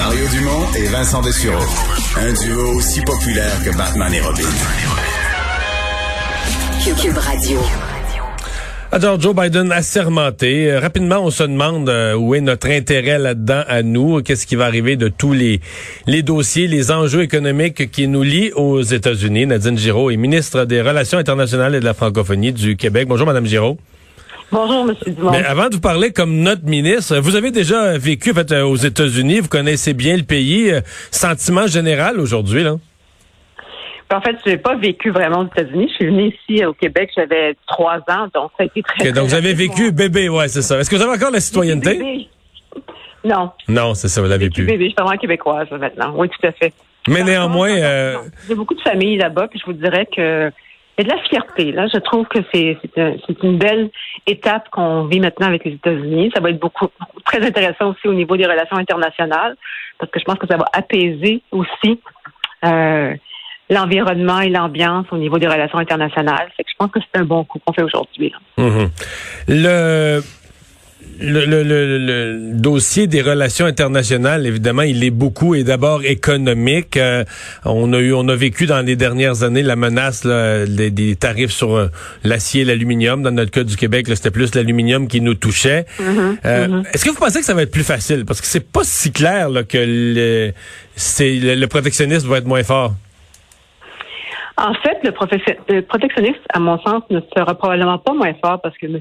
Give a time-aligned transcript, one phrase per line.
[0.00, 1.62] Mario Dumont et Vincent Dessureau.
[2.16, 4.48] Un duo aussi populaire que Batman et Robin.
[6.82, 7.58] Cube Radio.
[8.92, 10.72] Alors, Joe Biden assermenté.
[10.72, 14.22] Euh, rapidement, on se demande euh, où est notre intérêt là-dedans à nous?
[14.22, 15.60] Qu'est-ce qui va arriver de tous les,
[16.06, 19.44] les dossiers, les enjeux économiques qui nous lient aux États-Unis?
[19.44, 23.06] Nadine Giraud est ministre des Relations internationales et de la francophonie du Québec.
[23.06, 23.76] Bonjour, Madame Giraud.
[24.52, 24.94] Bonjour, M.
[25.14, 25.30] Dumont.
[25.30, 28.64] Mais avant de vous parler comme notre ministre, vous avez déjà vécu en fait, euh,
[28.64, 30.72] aux États-Unis, vous connaissez bien le pays.
[31.10, 32.76] Sentiment général aujourd'hui, là?
[34.12, 35.86] En fait, je n'ai pas vécu vraiment aux États-Unis.
[35.88, 39.02] Je suis venue ici au Québec, j'avais trois ans, donc ça a été très.
[39.02, 40.80] Okay, donc vous avez vécu bébé, ouais, c'est ça.
[40.80, 41.94] Est-ce que vous avez encore la citoyenneté?
[41.94, 42.28] Bébé.
[43.24, 43.52] Non.
[43.68, 44.64] Non, c'est ça, vous l'avez plus.
[44.64, 46.12] Bébé, je suis vraiment québécoise maintenant.
[46.16, 46.72] Oui, tout à fait.
[47.06, 48.16] Mais néanmoins, euh...
[48.48, 50.50] j'ai beaucoup de familles là-bas, puis je vous dirais que
[51.00, 51.72] il de la fierté.
[51.72, 53.90] Là, je trouve que c'est c'est une belle
[54.26, 56.30] étape qu'on vit maintenant avec les États-Unis.
[56.34, 56.88] Ça va être beaucoup
[57.24, 59.56] très intéressant aussi au niveau des relations internationales,
[59.98, 62.00] parce que je pense que ça va apaiser aussi.
[62.64, 63.14] Euh,
[63.70, 66.50] l'environnement et l'ambiance au niveau des relations internationales.
[66.56, 68.32] Fait que je pense que c'est un bon coup qu'on fait aujourd'hui.
[68.58, 68.88] Mm-hmm.
[69.46, 70.20] Le
[71.20, 76.96] le, le, le, dossier des relations internationales, évidemment, il est beaucoup et d'abord économique.
[76.96, 77.24] Euh,
[77.64, 81.52] on a eu, on a vécu dans les dernières années la menace là, des, tarifs
[81.52, 81.88] sur euh,
[82.24, 83.22] l'acier et l'aluminium.
[83.22, 85.84] Dans notre cas du Québec, c'était plus l'aluminium qui nous touchait.
[86.00, 86.36] Mm-hmm.
[86.44, 86.86] Euh, mm-hmm.
[86.94, 88.24] Est-ce que vous pensez que ça va être plus facile?
[88.24, 90.52] Parce que c'est pas si clair là, que le,
[90.96, 92.94] c'est le protectionnisme va être moins fort?
[94.56, 95.12] En fait, le,
[95.82, 99.00] protectionnisme, à mon sens, ne sera probablement pas moins fort parce que le,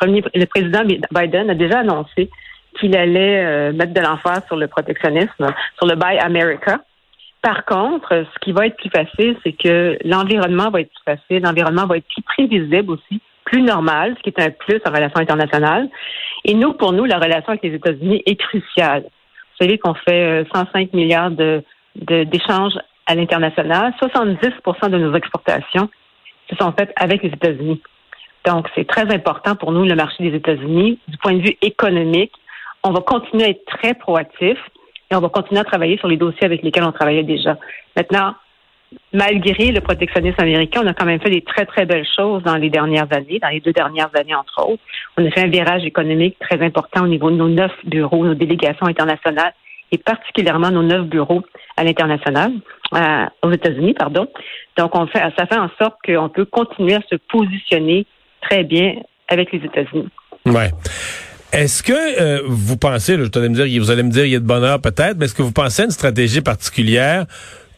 [0.00, 2.30] premier, le président Biden a déjà annoncé
[2.78, 6.80] qu'il allait euh, mettre de l'emphase sur le protectionnisme, sur le Buy America.
[7.42, 11.42] Par contre, ce qui va être plus facile, c'est que l'environnement va être plus facile,
[11.42, 15.20] l'environnement va être plus prévisible aussi, plus normal, ce qui est un plus en relation
[15.20, 15.88] internationale.
[16.44, 19.02] Et nous, pour nous, la relation avec les États-Unis est cruciale.
[19.02, 21.62] Vous savez qu'on fait 105 euh, milliards de
[21.96, 22.78] d'échanges
[23.10, 23.92] à l'international.
[24.00, 25.90] 70% de nos exportations
[26.48, 27.82] se sont faites avec les États-Unis.
[28.46, 30.98] Donc, c'est très important pour nous, le marché des États-Unis.
[31.08, 32.32] Du point de vue économique,
[32.84, 34.58] on va continuer à être très proactif
[35.10, 37.58] et on va continuer à travailler sur les dossiers avec lesquels on travaillait déjà.
[37.96, 38.34] Maintenant,
[39.12, 42.56] malgré le protectionnisme américain, on a quand même fait des très, très belles choses dans
[42.56, 44.82] les dernières années, dans les deux dernières années, entre autres.
[45.18, 48.34] On a fait un virage économique très important au niveau de nos neuf bureaux, nos
[48.34, 49.52] délégations internationales
[49.92, 51.42] et particulièrement nos neuf bureaux
[51.76, 52.52] à l'international,
[52.92, 54.26] aux États-Unis, pardon.
[54.76, 58.06] Donc, on fait, ça fait en sorte qu'on peut continuer à se positionner
[58.42, 58.94] très bien
[59.28, 60.08] avec les États-Unis.
[60.46, 60.70] Ouais.
[61.52, 64.36] Est-ce que euh, vous pensez, là, je me dire, vous allez me dire, il y
[64.36, 67.26] a de bonheur peut-être, mais est-ce que vous pensez à une stratégie particulière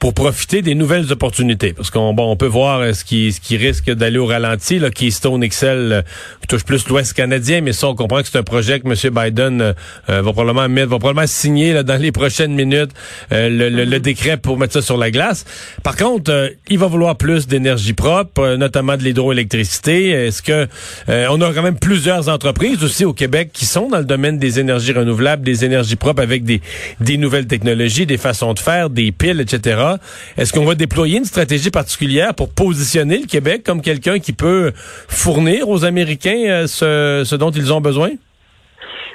[0.02, 1.72] pour profiter des nouvelles opportunités.
[1.72, 4.80] Parce qu'on bon, on peut voir euh, ce qui, ce qui risque d'aller au ralenti.
[4.80, 6.02] Là, Keystone XL euh,
[6.48, 9.14] touche plus l'Ouest canadien, mais ça, on comprend que c'est un projet que M.
[9.14, 9.72] Biden euh,
[10.08, 12.90] va probablement mettre, va probablement signer là, dans les prochaines minutes
[13.30, 15.44] le, le, décret pour mettre ça sur la glace.
[15.84, 20.08] Par contre, il va vouloir plus d'énergie propre, notamment de l'hydroélectricité.
[20.08, 20.66] Est-ce que
[21.06, 24.58] on a quand même plusieurs entreprises aussi au Québec qui sont dans le domaine des
[24.58, 26.60] énergies renouvelables, des énergies propres avec des,
[26.98, 29.91] des nouvelles technologies, des façons de faire, des piles, etc.
[30.36, 34.72] Est-ce qu'on va déployer une stratégie particulière pour positionner le Québec comme quelqu'un qui peut
[34.74, 38.10] fournir aux Américains euh, ce, dont ils ont besoin?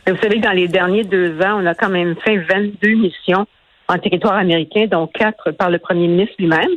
[0.07, 3.45] Vous savez que dans les derniers deux ans, on a quand même fait 22 missions
[3.89, 6.71] en territoire américain, dont quatre par le premier ministre lui-même.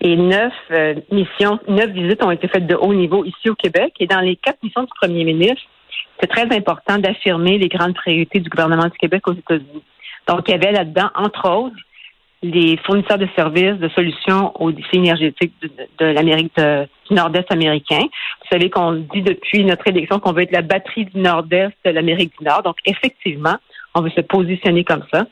[0.00, 3.94] Et neuf euh, missions, neuf visites ont été faites de haut niveau ici au Québec.
[4.00, 5.66] Et dans les quatre missions du premier ministre,
[6.20, 9.82] c'est très important d'affirmer les grandes priorités du gouvernement du Québec aux États-Unis.
[10.28, 11.76] Donc, il y avait là-dedans, entre autres,
[12.42, 18.00] les fournisseurs de services, de solutions aux défis énergétiques de, l'Amérique du Nord-Est américain.
[18.02, 21.90] Vous savez qu'on dit depuis notre élection qu'on veut être la batterie du Nord-Est de
[21.90, 22.62] l'Amérique du Nord.
[22.62, 23.56] Donc, effectivement,
[23.94, 25.26] on veut se positionner comme ça.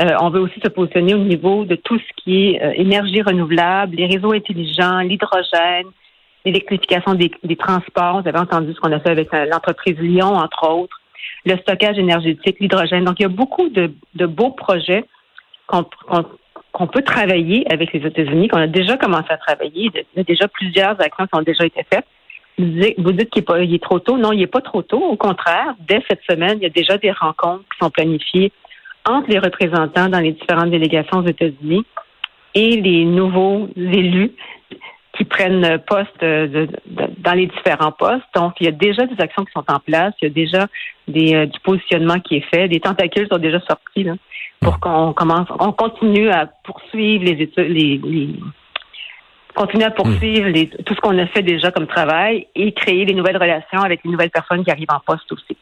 [0.00, 3.22] Euh, on veut aussi se positionner au niveau de tout ce qui est euh, énergie
[3.22, 5.86] renouvelable, les réseaux intelligents, l'hydrogène,
[6.44, 8.22] l'électrification des, transports.
[8.22, 11.00] Vous avez entendu ce qu'on a fait avec euh, l'entreprise Lyon, entre autres,
[11.44, 13.04] le stockage énergétique, l'hydrogène.
[13.04, 15.04] Donc, il y a beaucoup de, de beaux projets
[15.72, 19.90] qu'on peut travailler avec les États-Unis, qu'on a déjà commencé à travailler.
[19.94, 22.06] Il y a déjà plusieurs actions qui ont déjà été faites.
[22.58, 24.18] Vous dites, qu'il est, est, trop tôt.
[24.18, 25.02] Non, il n'est pas trop tôt.
[25.02, 28.52] Au contraire, dès cette semaine, il y a déjà des rencontres qui sont planifiées
[29.08, 31.84] entre les représentants dans les différentes délégations aux États-Unis
[32.54, 34.32] et les nouveaux élus
[35.16, 38.24] qui prennent poste dans les différents postes.
[38.34, 40.14] Donc, il y a déjà des actions qui sont en place.
[40.22, 40.66] Il y a déjà
[41.06, 42.68] des, euh, du positionnement qui est fait.
[42.68, 44.04] Des tentacules sont déjà sortis.
[44.04, 44.14] Là
[44.62, 48.00] pour qu'on commence, on continue à poursuivre les études, les,
[49.54, 53.12] continuer à poursuivre les, tout ce qu'on a fait déjà comme travail et créer des
[53.12, 55.56] nouvelles relations avec les nouvelles personnes qui arrivent en poste aussi.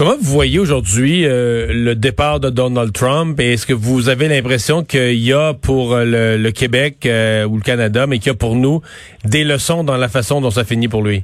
[0.00, 3.38] Comment vous voyez aujourd'hui euh, le départ de Donald Trump?
[3.38, 8.06] Et est-ce que vous avez l'impression qu'il y a pour le, Québec ou le Canada,
[8.06, 8.80] mais qu'il y a pour nous
[9.26, 11.22] des leçons dans la façon dont ça finit pour lui?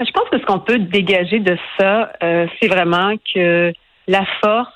[0.00, 3.72] Ben, je pense que ce qu'on peut dégager de ça, c'est vraiment que
[4.08, 4.74] la force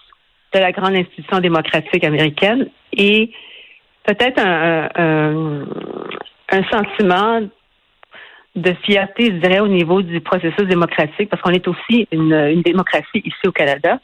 [0.53, 3.33] de la grande institution démocratique américaine et
[4.05, 5.65] peut-être un,
[6.71, 7.41] sentiment
[8.55, 13.23] de fierté, je dirais, au niveau du processus démocratique, parce qu'on est aussi une, démocratie
[13.25, 13.99] ici au Canada,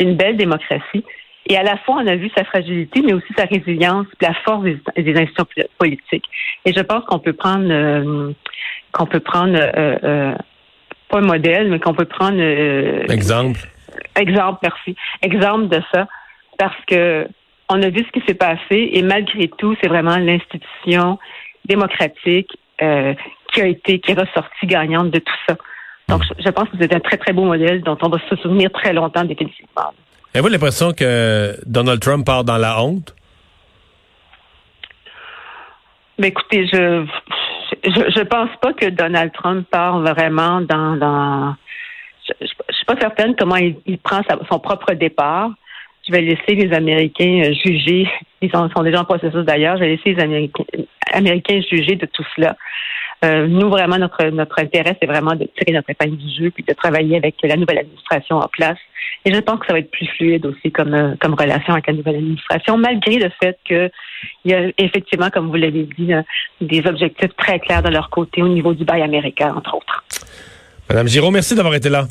[0.00, 1.04] une belle démocratie.
[1.48, 4.64] Et à la fois, on a vu sa fragilité, mais aussi sa résilience, la force
[4.64, 6.24] des, institutions politiques.
[6.64, 8.32] Et je pense qu'on peut prendre, euh,
[8.92, 10.34] qu'on peut prendre, euh, euh,
[11.08, 12.40] pas un modèle, mais qu'on peut prendre.
[13.10, 13.60] exemple.
[14.16, 14.96] Exemple, merci.
[15.22, 16.08] Exemple de ça,
[16.58, 17.28] parce que
[17.68, 21.18] on a vu ce qui s'est passé et malgré tout, c'est vraiment l'institution
[21.64, 23.14] démocratique euh,
[23.56, 25.56] qui a été, qui est ressortie gagnante de tout ça.
[26.08, 28.70] Donc, je, pense que c'est un très, très beau modèle dont on va se souvenir
[28.70, 29.92] très longtemps définitivement.
[30.34, 33.14] Avez-vous l'impression que Donald Trump part dans la honte?
[36.18, 37.06] Mais écoutez, je,
[37.84, 41.56] je, je pense pas que Donald Trump part vraiment dans, dans
[42.28, 44.20] je, je, suis pas certaine comment il, prend
[44.50, 45.50] son propre départ.
[46.06, 48.08] Je vais laisser les Américains euh, juger.
[48.40, 49.76] Ils sont, déjà en processus d'ailleurs.
[49.76, 50.64] Je vais laisser les Américains,
[51.12, 52.56] Américains juger de tout cela.
[53.24, 56.64] Euh, nous, vraiment, notre, notre intérêt, c'est vraiment de tirer notre épingle du jeu puis
[56.66, 58.78] de travailler avec la nouvelle administration en place.
[59.24, 61.86] Et je pense que ça va être plus fluide aussi comme, euh, comme relation avec
[61.86, 63.90] la nouvelle administration, malgré le fait qu'il
[64.44, 66.12] y a effectivement, comme vous l'avez dit,
[66.60, 70.04] des objectifs très clairs de leur côté au niveau du bail américain, entre autres.
[70.88, 72.06] Madame Giraud, merci d'avoir été là.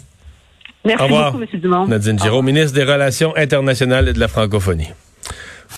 [0.83, 1.59] Merci beaucoup, M.
[1.59, 1.87] Dumont.
[1.87, 4.89] Nadine Giraud, ministre des Relations internationales et de la francophonie.